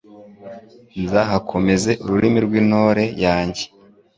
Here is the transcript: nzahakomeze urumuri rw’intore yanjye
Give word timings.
nzahakomeze 1.03 1.91
urumuri 2.03 2.41
rw’intore 2.47 3.03
yanjye 3.23 3.63